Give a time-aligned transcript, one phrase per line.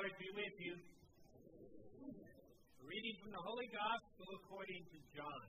[0.00, 0.72] Lord be with you.
[2.08, 5.44] A reading from the Holy Gospel according to John.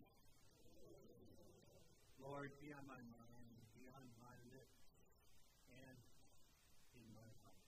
[2.19, 3.47] Lord, be on my mind,
[3.79, 4.75] be on my lips,
[5.71, 5.95] and
[6.99, 7.63] in my heart.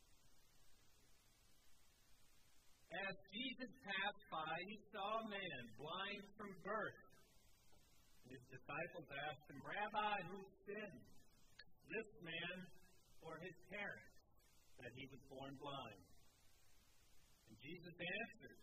[3.07, 6.99] As Jesus passed by, he saw a man blind from birth.
[8.27, 11.03] His disciples asked him, Rabbi, who sinned,
[11.95, 12.67] this man
[13.23, 14.19] or his parents,
[14.83, 16.11] that he was born blind?
[17.63, 18.59] Jesus answered,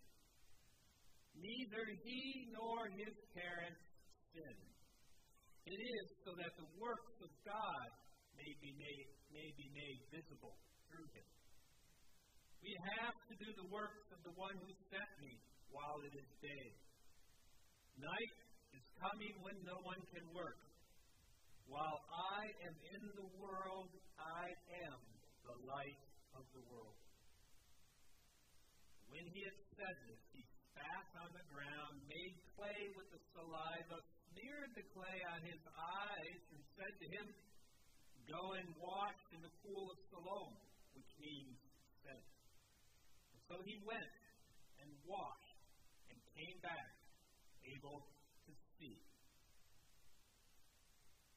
[1.41, 3.81] Neither he nor his parents
[4.37, 4.71] sinned.
[5.65, 7.89] It is so that the works of God
[8.37, 10.53] may be made, may be made visible
[10.89, 11.29] through him.
[12.61, 15.33] We have to do the works of the one who sent me
[15.73, 16.69] while it is day.
[17.97, 18.37] Night
[18.77, 20.61] is coming when no one can work.
[21.65, 22.01] While
[22.37, 23.89] I am in the world,
[24.21, 24.53] I
[24.85, 24.99] am
[25.49, 26.01] the light
[26.37, 26.99] of the world.
[29.11, 33.99] When he had said this, he spat on the ground, made clay with the saliva,
[34.31, 37.27] smeared the clay on his eyes, and said to him,
[38.31, 40.55] Go and wash in the pool of Siloam,
[40.95, 41.59] which means
[42.07, 42.23] sent.
[43.51, 44.15] So he went
[44.79, 45.59] and washed
[46.07, 46.95] and came back,
[47.67, 48.07] able
[48.47, 48.95] to see.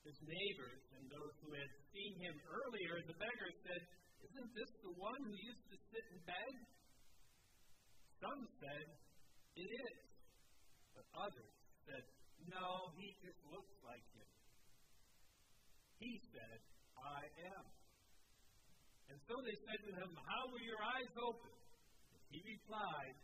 [0.05, 3.81] His neighbors and those who had seen him earlier a beggar said,
[4.29, 6.53] Isn't this the one who used to sit and beg?
[8.23, 8.87] Some said,
[9.59, 9.99] It is.
[10.95, 12.07] But others said,
[12.47, 14.31] No, he just looks like him.
[15.99, 16.59] He said,
[16.95, 17.65] I am.
[19.11, 21.51] And so they said to him, How were your eyes open?
[22.31, 23.15] He replied,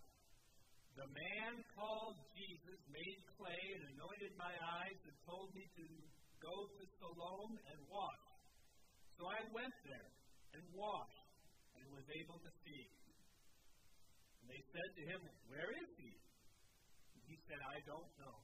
[0.99, 5.87] The man called Jesus made clay and anointed my eyes and told me to
[6.43, 8.25] go to Siloam and wash.
[9.15, 10.11] So I went there
[10.59, 11.23] and washed
[11.79, 12.99] and was able to see.
[14.49, 15.21] They said to him,
[15.53, 16.13] Where is he?
[17.13, 18.37] And he said, I don't know.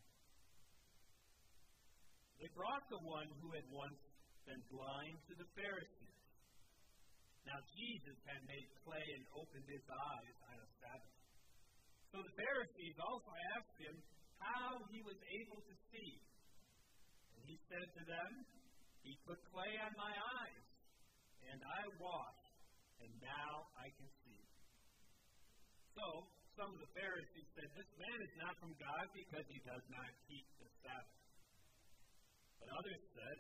[2.38, 3.98] They brought the one who had once
[4.46, 6.22] been blind to the Pharisees.
[7.50, 11.18] Now Jesus had made clay and opened his eyes on a Sabbath.
[12.14, 13.96] So the Pharisees also asked him
[14.38, 16.14] how he was able to see.
[17.38, 18.32] And he said to them,
[19.02, 20.66] He put clay on my eyes,
[21.50, 22.58] and I washed,
[23.02, 24.25] and now I can see.
[25.96, 26.28] So,
[26.60, 30.12] some of the Pharisees said, This man is not from God because he does not
[30.28, 31.24] keep the Sabbath.
[32.60, 33.38] But others said,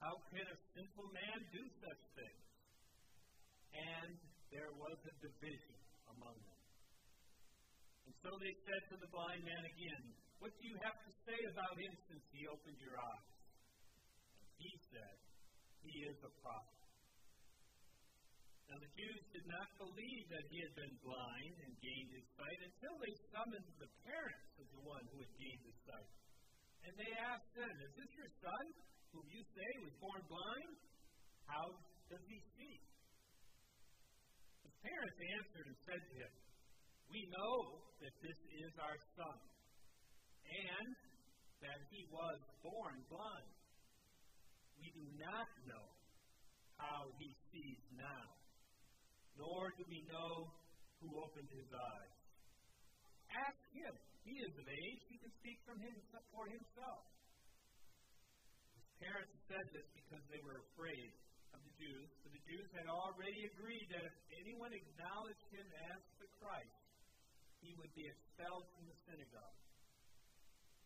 [0.00, 2.44] How can a sinful man do such things?
[3.76, 4.16] And
[4.48, 5.80] there was a division
[6.16, 6.62] among them.
[8.08, 10.04] And so they said to the blind man again,
[10.40, 13.28] What do you have to say about him since he opened your eyes?
[14.40, 15.16] And he said,
[15.84, 16.75] He is a prophet.
[18.66, 22.60] Now the Jews did not believe that he had been blind and gained his sight
[22.66, 26.10] until they summoned the parents of the one who had gained his sight.
[26.82, 28.64] And they asked them, Is this your son,
[29.14, 30.72] whom you say was born blind?
[31.46, 31.66] How
[32.10, 32.76] does he see?
[34.66, 36.32] His parents answered and said to him,
[37.06, 37.54] We know
[38.02, 39.38] that this is our son,
[40.42, 40.90] and
[41.62, 43.54] that he was born blind.
[44.82, 45.86] We do not know
[46.82, 48.45] how he sees now
[49.36, 50.50] nor do we know
[51.00, 52.16] who opened his eyes.
[53.32, 53.92] Ask him.
[54.24, 55.00] He is of age.
[55.06, 55.94] He can speak from him
[56.34, 57.04] for himself.
[58.74, 61.12] His parents said this because they were afraid
[61.54, 66.00] of the Jews, for the Jews had already agreed that if anyone acknowledged him as
[66.18, 66.80] the Christ,
[67.62, 69.60] he would be expelled from the synagogue.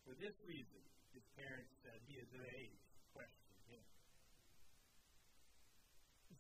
[0.05, 0.83] For this reason,
[1.15, 2.90] his parents said, He is of age.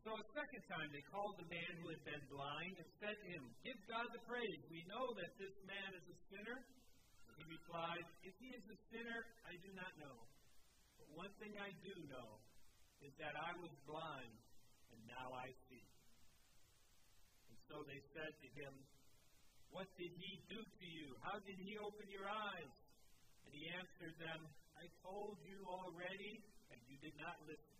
[0.01, 3.27] So a second time they called the man who had been blind and said to
[3.37, 4.61] him, Give God the praise.
[4.73, 6.57] We know that this man is a sinner.
[7.37, 10.17] He replied, If he is a sinner, I do not know.
[10.97, 12.41] But one thing I do know
[13.05, 14.37] is that I was blind,
[14.97, 15.85] and now I see.
[17.53, 18.73] And so they said to him,
[19.69, 21.13] What did he do to you?
[21.21, 22.73] How did he open your eyes?
[23.45, 24.49] And he answered them,
[24.81, 26.41] I told you already,
[26.73, 27.80] and you did not listen.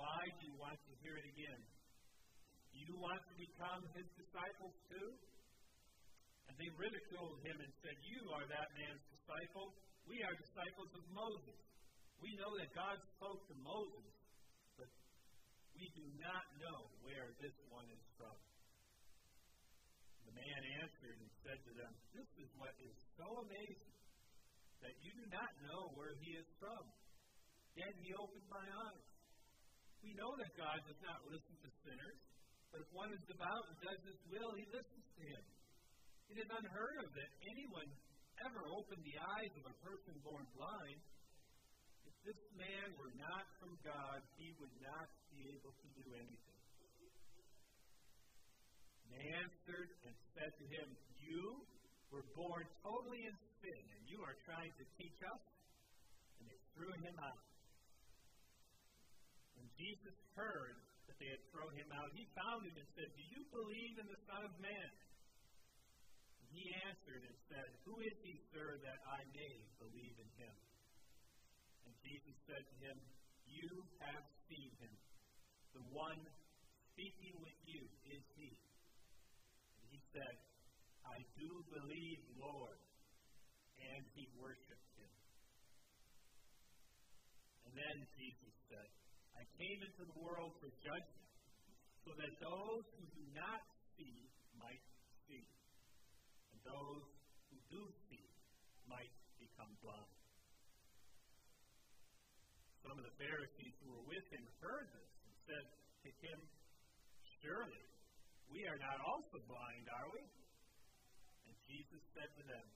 [0.00, 1.60] Why do you want to hear it again?
[2.72, 5.10] Do you want to become his disciples too?
[6.48, 9.76] And they ridiculed him and said, You are that man's disciple.
[10.08, 11.60] We are disciples of Moses.
[12.24, 14.08] We know that God spoke to Moses,
[14.80, 14.88] but
[15.76, 18.36] we do not know where this one is from.
[20.24, 23.94] The man answered and said to them, This is what is so amazing
[24.80, 26.88] that you do not know where he is from.
[27.76, 29.09] Yet he opened my eyes.
[30.00, 32.20] We know that God does not listen to sinners,
[32.72, 35.44] But if one is devout and does his will, he listens to him.
[36.30, 37.90] It is unheard of that anyone
[38.46, 41.00] ever opened the eyes of a person born blind.
[42.06, 46.60] If this man were not from God, he would not be able to do anything.
[49.10, 50.86] They answered and said to him,
[51.18, 51.66] You
[52.14, 55.42] were born totally in sin, and you are trying to teach us?
[56.38, 57.49] And they threw him out.
[59.80, 60.76] Jesus heard
[61.08, 64.08] that they had thrown him out, he found him and said, Do you believe in
[64.12, 64.90] the Son of Man?
[66.36, 70.56] And he answered and said, Who is he, sir, that I may believe in him?
[71.88, 72.96] And Jesus said to him,
[73.48, 73.72] You
[74.04, 74.94] have seen him.
[75.72, 76.20] The one
[76.92, 77.80] speaking with you
[78.12, 78.52] is he.
[79.80, 80.34] And he said,
[81.08, 82.76] I do believe, Lord.
[83.80, 85.12] And he worshiped him.
[87.64, 88.90] And then Jesus said,
[89.40, 91.24] I came into the world for judgment,
[92.04, 93.64] so that those who do not
[93.96, 94.28] see
[94.60, 94.84] might
[95.24, 95.48] see,
[96.52, 97.08] and those
[97.48, 97.80] who do
[98.12, 98.28] see
[98.84, 99.08] might
[99.40, 100.20] become blind.
[102.84, 105.66] Some of the Pharisees who were with him heard this and said
[106.04, 106.38] to him,
[107.40, 107.84] Surely
[108.52, 110.20] we are not also blind, are we?
[111.48, 112.66] And Jesus said to them,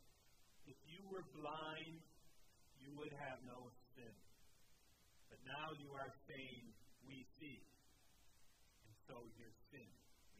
[0.64, 2.00] If you were blind,
[2.80, 3.68] you would have no
[5.44, 6.64] now you are saying,
[7.04, 7.60] We see.
[8.88, 9.90] And so your sin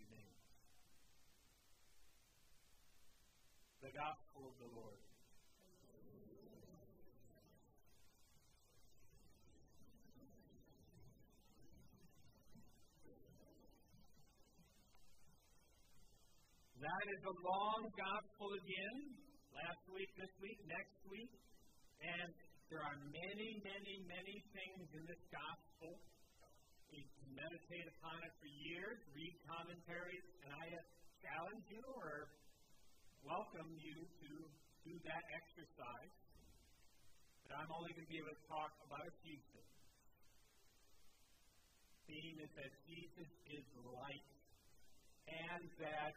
[0.01, 0.41] remains.
[3.85, 5.05] The Gospel of the Lord.
[16.85, 18.99] That is a long gospel again.
[19.57, 21.33] Last week, this week, next week.
[22.05, 22.29] And
[22.73, 26.01] there are many, many, many things in this gospel.
[26.89, 30.65] We can meditate upon it for years, read commentaries, and I
[31.21, 32.33] challenge you or
[33.27, 34.31] welcome you to
[34.87, 36.15] do that exercise.
[37.45, 39.45] But I'm only going to be able to talk about things.
[42.09, 44.29] Theme is that Jesus is light,
[45.29, 46.15] and that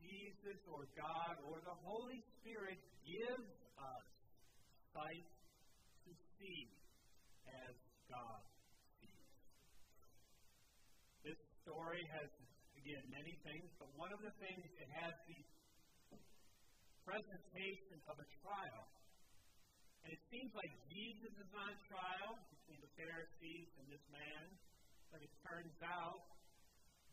[0.00, 4.06] Jesus or God or the Holy Spirit gives us
[4.96, 5.28] sight
[6.38, 6.70] see
[7.46, 7.74] as
[8.06, 8.40] God
[8.98, 9.28] sees.
[11.26, 12.30] This story has,
[12.78, 15.40] again, many things, but one of the things it has the
[17.02, 18.84] presentation of a trial.
[20.06, 24.44] And it seems like Jesus is on trial between the Pharisees and this man,
[25.10, 26.22] but it turns out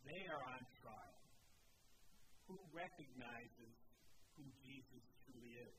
[0.06, 1.20] they are on trial
[2.46, 3.74] who recognizes
[4.38, 5.76] who Jesus truly is.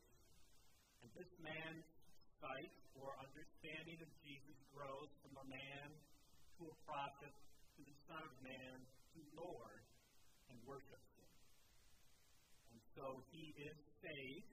[1.05, 1.87] And this man's
[2.41, 5.89] sight or understanding of Jesus grows from a man
[6.61, 7.35] to a prophet
[7.77, 8.77] to the Son of Man
[9.17, 9.83] to Lord
[10.49, 11.33] and worships him.
[12.73, 14.53] And so he is saved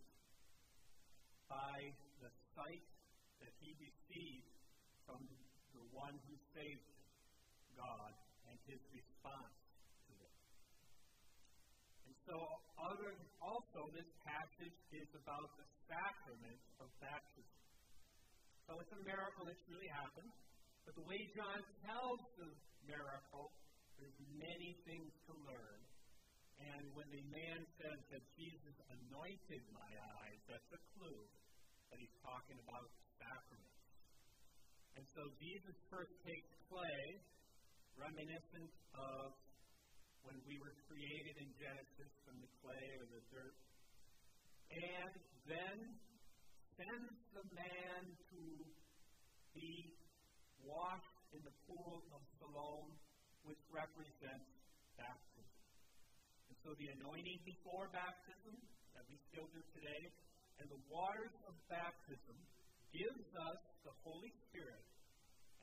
[1.48, 1.78] by
[2.20, 2.86] the sight
[3.44, 4.52] that he received
[5.08, 5.24] from
[5.76, 7.04] the one who saved him,
[7.76, 8.14] God,
[8.48, 9.58] and his response
[10.08, 10.36] to it.
[12.08, 12.36] And so,
[12.80, 13.12] other,
[13.44, 17.63] also, this passage is about the sacrament of baptism.
[18.68, 20.32] So, it's a miracle that's really happened.
[20.88, 22.50] But the way John tells the
[22.88, 23.52] miracle,
[24.00, 25.80] there's many things to learn.
[26.60, 31.24] And when the man says that Jesus anointed my eyes, that's a clue
[31.92, 32.88] that he's talking about
[33.20, 33.74] sacraments.
[34.96, 37.04] And so Jesus first takes clay,
[37.98, 39.34] reminiscent of
[40.24, 43.58] when we were created in Genesis from the clay or the dirt,
[44.72, 45.14] and
[45.46, 45.76] then
[46.78, 48.02] sends the man
[48.34, 48.42] to
[49.54, 49.94] be
[50.66, 52.90] washed in the pool of Siloam,
[53.46, 54.50] which represents
[54.98, 55.60] baptism.
[56.50, 58.58] And so the anointing before baptism,
[58.98, 60.04] that we still do today,
[60.62, 62.38] and the waters of baptism
[62.94, 64.86] gives us the Holy Spirit.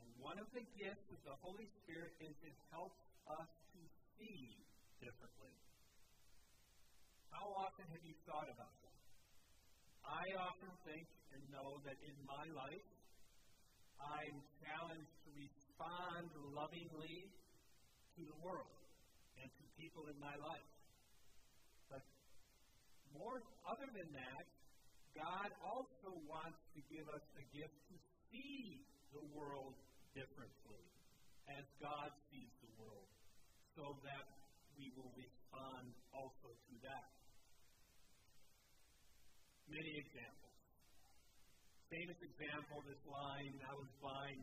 [0.03, 2.99] And one of the gifts of the Holy Spirit is it helps
[3.31, 3.81] us to
[4.19, 4.59] see
[4.99, 5.55] differently.
[7.31, 8.90] How often have you thought about that?
[10.05, 12.89] I often think and know that in my life,
[14.01, 17.29] I'm challenged to respond lovingly
[18.17, 18.81] to the world
[19.41, 20.71] and to people in my life.
[21.93, 22.05] But
[23.13, 24.45] more, other than that,
[25.13, 27.97] God also wants to give us the gift to
[28.31, 28.81] see
[29.13, 29.75] the world
[30.15, 30.87] differently
[31.51, 33.11] as God sees the world
[33.75, 34.25] so that
[34.79, 37.10] we will respond also to that.
[39.71, 40.59] Many examples.
[41.95, 44.43] Famous example, this line, I was blind,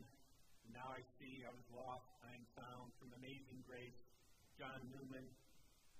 [0.72, 4.00] now I see, I was lost, I am found, from Amazing Grace.
[4.56, 5.28] John Newton,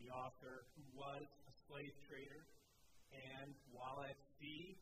[0.00, 2.40] the author, who was a slave trader,
[3.12, 4.80] and while at sea,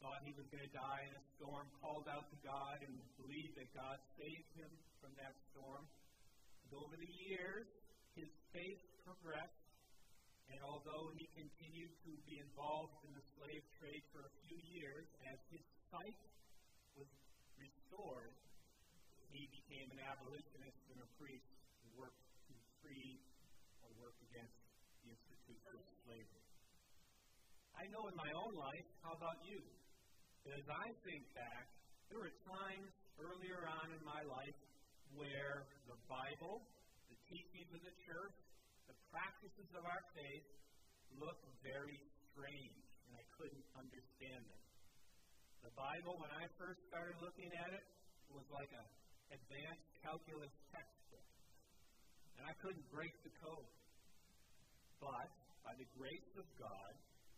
[0.00, 3.52] thought he was going to die in a storm, called out to God and believed
[3.60, 4.72] that God saved him
[5.04, 5.84] from that storm.
[6.64, 7.68] And over the years,
[8.16, 9.63] his faith progressed,
[10.52, 15.06] and although he continued to be involved in the slave trade for a few years,
[15.30, 16.20] as his sight
[16.98, 17.08] was
[17.56, 18.34] restored,
[19.32, 21.48] he became an abolitionist and a priest
[21.82, 23.18] who worked to free
[23.82, 24.54] or work against
[25.02, 26.46] the institution of slavery.
[27.74, 29.58] I know in my own life, how about you?
[30.46, 31.66] As I think back,
[32.12, 34.58] there were times earlier on in my life
[35.18, 36.62] where the Bible,
[37.10, 38.36] the teachings of the church,
[39.14, 40.42] practices of our faith
[41.22, 41.94] looked very
[42.34, 44.62] strange, and I couldn't understand them.
[45.62, 47.86] The Bible, when I first started looking at it,
[48.34, 48.88] was like an
[49.30, 51.30] advanced calculus textbook,
[52.34, 53.70] and I couldn't break the code.
[54.98, 55.30] But
[55.62, 56.92] by the grace of God,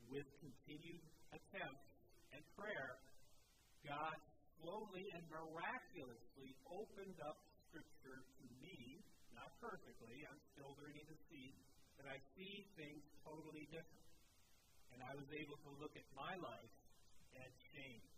[0.09, 1.89] with continued attempts
[2.33, 2.97] and prayer,
[3.85, 4.17] God
[4.65, 7.37] slowly and miraculously opened up
[7.69, 9.05] Scripture to me,
[9.37, 11.53] not perfectly, I'm still learning to see,
[11.97, 14.07] but I see things totally different.
[14.93, 16.75] And I was able to look at my life
[17.37, 18.09] and change.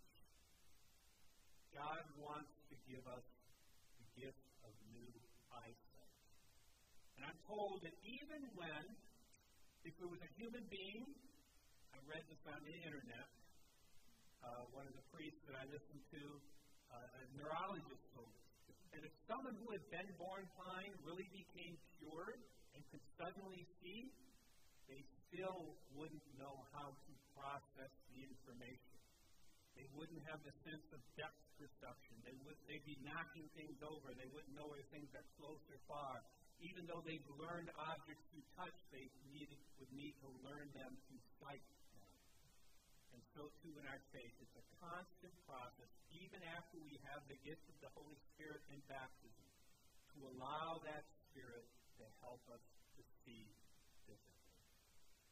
[1.74, 3.26] God wants to give us
[4.02, 5.10] the gift of new
[5.50, 6.14] eyesight.
[7.18, 8.82] And I'm told that even when,
[9.82, 11.06] if it was a human being,
[11.94, 13.26] I read this on the internet,
[14.42, 16.22] uh, one of the priests that I listened to,
[16.94, 18.48] uh, a neurologist told us.
[18.94, 22.40] And if someone who had been born blind really became cured
[22.78, 24.06] and could suddenly see,
[24.86, 28.94] they still wouldn't know how to process the information.
[29.74, 32.22] They wouldn't have the sense of depth perception.
[32.22, 34.14] They would, they'd be knocking things over.
[34.14, 36.22] They wouldn't know whether things are close or far.
[36.62, 41.22] Even though they've learned objects through touch, they needed, would need to learn them through
[41.42, 41.62] sight
[43.18, 44.30] and so too in our faith.
[44.38, 48.78] It's a constant process, even after we have the gift of the Holy Spirit in
[48.86, 49.46] baptism,
[50.14, 51.02] to allow that
[51.34, 51.66] Spirit
[51.98, 52.62] to help us
[52.94, 53.44] to see
[54.06, 54.62] differently.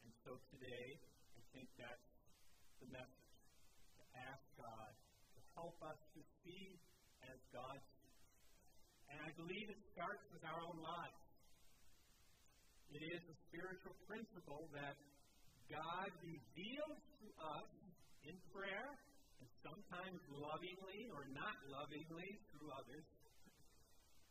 [0.02, 0.98] And so today,
[1.38, 2.10] I think that's
[2.82, 3.38] the message
[3.98, 6.74] to ask God to help us to see
[7.30, 8.22] as God sees.
[9.14, 11.22] And I believe it starts with our own lives.
[12.90, 14.98] It is a spiritual principle that
[15.70, 17.70] God reveals to us
[18.26, 18.90] in prayer,
[19.38, 23.06] and sometimes lovingly or not lovingly through others,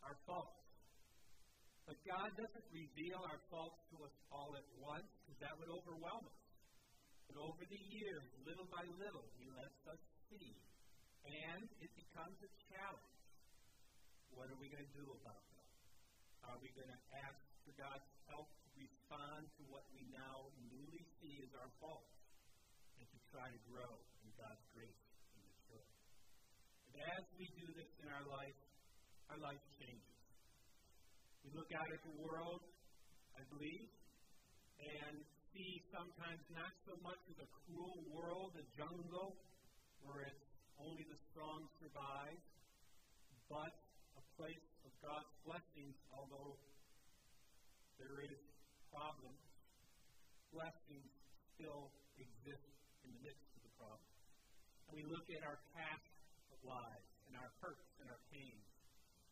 [0.04, 0.65] our faults.
[1.86, 6.26] But God doesn't reveal our faults to us all at once, because that would overwhelm
[6.26, 6.42] us.
[7.30, 10.54] But over the years, little by little, He lets us see.
[11.26, 13.18] And it becomes a challenge.
[14.34, 15.70] What are we going to do about that?
[16.46, 21.02] Are we going to ask for God's help to respond to what we now newly
[21.18, 22.06] see as our fault
[23.02, 25.02] and to try to grow in God's grace
[25.34, 25.98] and maturity.
[26.94, 28.60] And as we do this in our life,
[29.34, 30.15] our life changes.
[31.56, 32.68] Look out at the world,
[33.40, 33.88] I believe,
[34.76, 35.24] and
[35.56, 39.40] see sometimes not so much of a cruel world, a jungle,
[40.04, 40.46] where it's
[40.84, 42.36] only the strong survive,
[43.48, 43.72] but
[44.20, 46.60] a place of God's blessings, although
[48.04, 48.40] there is
[48.92, 49.40] problems,
[50.52, 51.08] blessings
[51.56, 51.88] still
[52.20, 52.68] exist
[53.08, 54.12] in the midst of the problem.
[54.92, 56.04] And we look at our past
[56.68, 58.68] lives and our hurts and our pains,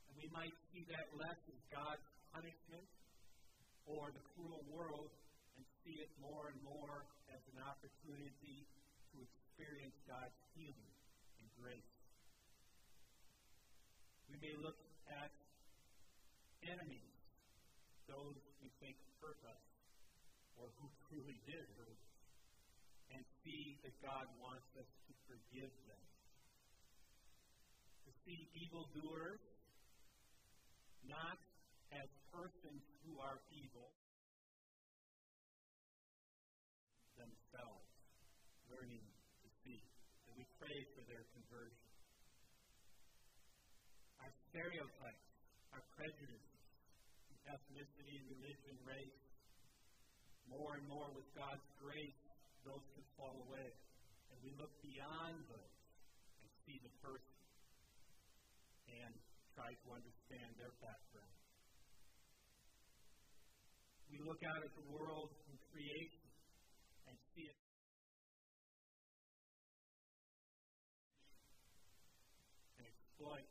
[0.07, 2.89] and we might see that less as God's punishment
[3.85, 5.13] or the cruel world
[5.53, 8.65] and see it more and more as an opportunity
[9.13, 10.93] to experience God's healing
[11.37, 11.93] and grace.
[14.33, 14.81] We may look
[15.13, 15.29] at
[16.65, 17.13] enemies,
[18.09, 18.33] those
[18.65, 19.63] we think hurt us
[20.57, 22.03] or who truly did hurt us,
[23.13, 26.05] and see that God wants us to forgive them.
[28.07, 29.43] To see evildoers
[31.05, 31.37] not
[31.99, 33.89] as persons who are evil
[37.17, 37.87] themselves,
[38.71, 39.05] learning
[39.43, 39.81] to see.
[40.27, 41.85] And we pray for their conversion.
[44.25, 45.29] Our stereotypes,
[45.73, 46.53] our prejudices,
[47.47, 49.19] ethnicity, religion, race.
[50.47, 52.19] More and more with God's grace,
[52.63, 53.69] those can fall away.
[54.31, 55.77] And we look beyond those
[56.39, 57.37] and see the person
[58.87, 59.13] and
[59.55, 61.32] try to understand their background.
[64.23, 66.23] Look out at the world and creation
[67.11, 67.59] and see it.
[72.79, 73.47] And exploit,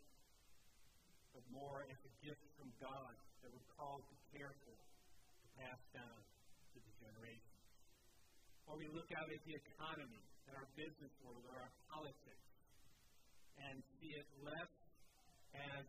[1.37, 3.13] but more as a gift from God
[3.45, 4.73] that we're called to care for
[5.61, 6.19] passed down
[6.73, 7.61] to the generations.
[8.65, 12.49] Or we look out at the economy, at our business world, or our politics,
[13.61, 14.73] and see it less
[15.53, 15.85] as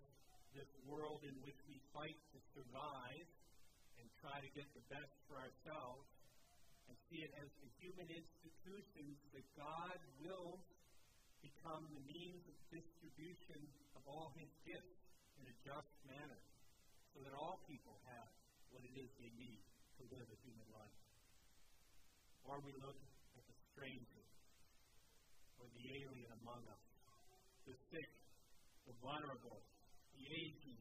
[0.52, 3.43] this world in which we fight to survive and
[4.24, 6.08] try to get the best for ourselves,
[6.88, 10.64] and see it as the human institutions that God wills
[11.44, 13.68] become the means of distribution
[14.00, 14.96] of all His gifts
[15.44, 16.40] in a just manner,
[17.12, 18.32] so that all people have
[18.72, 19.60] what it is they need
[20.00, 21.00] to live a human life.
[22.48, 23.00] Or we look
[23.36, 24.24] at the stranger,
[25.60, 26.84] or the alien among us,
[27.68, 28.10] the sick,
[28.88, 29.60] the vulnerable,
[30.16, 30.80] the aging,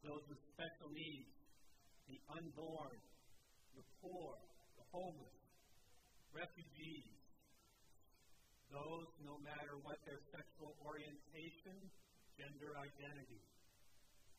[0.00, 1.36] those with special needs,
[2.06, 2.98] the unborn,
[3.74, 4.38] the poor,
[4.78, 5.42] the homeless,
[6.30, 7.18] refugees,
[8.70, 11.76] those no matter what their sexual orientation,
[12.38, 13.42] gender identity.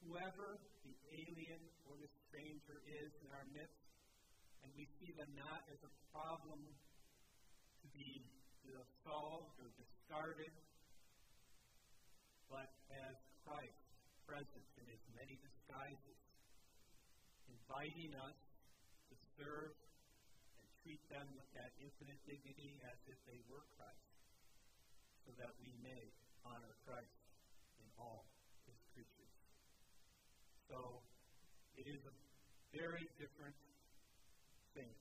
[0.05, 3.83] Whoever the alien or the stranger is in our midst,
[4.63, 6.61] and we see them not as a problem
[7.81, 8.27] to be
[9.07, 10.51] solved or discarded,
[12.51, 13.15] but as
[13.47, 13.83] Christ
[14.27, 16.19] present in his many disguises,
[17.67, 18.39] inviting us
[19.11, 24.07] to serve and treat them with that infinite dignity as if they were Christ,
[25.27, 25.99] so that we may
[26.47, 27.19] honor Christ
[27.83, 28.23] in all
[28.63, 29.35] his creatures.
[30.71, 31.03] So
[31.75, 32.15] it is a
[32.71, 33.59] very different
[34.71, 34.95] thing.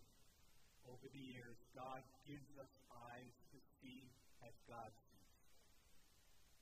[0.91, 4.11] Over the years, God gives us eyes to see
[4.43, 5.39] as God sees.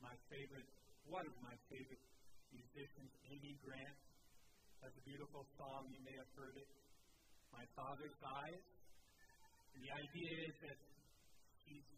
[0.05, 0.69] My favorite,
[1.09, 2.05] one of my favorite
[2.53, 4.04] musicians, Amy Grant,
[4.85, 5.89] has a beautiful song.
[5.89, 6.69] You may have heard it.
[7.57, 8.65] My Father's Eyes.
[9.73, 10.77] And the idea is that
[11.65, 11.89] he's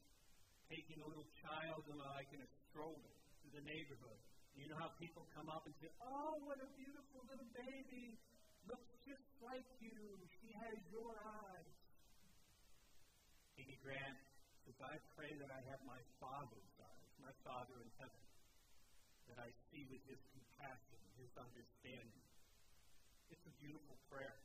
[0.71, 3.11] taking a little child uh, like in a stroller
[3.43, 4.23] to the neighborhood.
[4.55, 8.15] You know how people come up and say, Oh, what a beautiful little baby.
[8.71, 10.23] Looks just like you.
[10.39, 11.75] She has your eyes.
[13.59, 14.15] Amy Grant
[14.63, 18.23] says, I pray that I have my Father's eyes, my Father in heaven
[19.27, 22.26] that I see with his compassion, his understanding.
[23.67, 24.39] Beautiful prayer.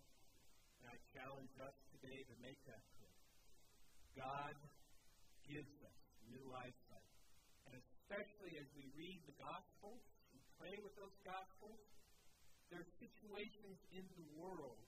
[0.82, 3.22] And I challenge us today to make that prayer.
[4.18, 4.58] God
[5.46, 7.12] gives us new eyesight.
[7.70, 10.02] And especially as we read the Gospels
[10.34, 11.86] and pray with those Gospels,
[12.74, 14.82] there are situations in the world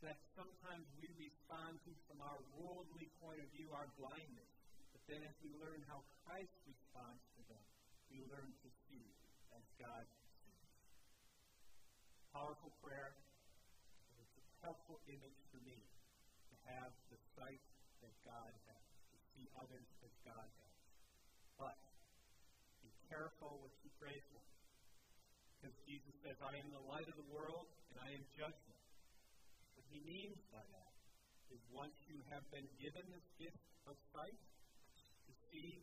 [0.00, 4.48] that sometimes we respond to from our worldly point of view, our blindness.
[4.96, 7.64] But then as we learn how Christ responds to them,
[8.08, 9.12] we learn to see
[9.52, 10.08] as God
[10.40, 10.72] sees.
[12.32, 13.12] Powerful prayer.
[14.62, 17.62] Helpful image for me to have the sight
[18.02, 20.76] that God has, to see others as God has.
[21.56, 21.78] But
[22.82, 24.42] be careful what you pray for.
[25.58, 28.82] Because Jesus says, I am the light of the world and I am judgment.
[29.74, 30.94] What he means by that
[31.50, 34.38] is once you have been given this gift of sight
[35.26, 35.82] to see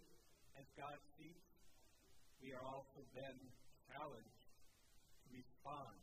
[0.56, 1.44] as God sees,
[2.40, 3.36] we are also then
[3.92, 4.40] challenged
[5.26, 5.98] to respond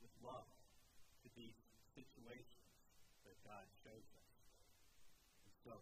[0.00, 0.48] with love
[1.26, 1.58] to these
[1.92, 2.64] situations
[3.26, 4.28] that God shows us.
[5.44, 5.74] And so,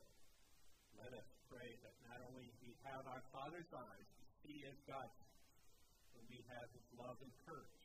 [0.98, 5.06] let us pray that not only we have our Father's eyes to see as God
[6.11, 7.79] but we have His love and courage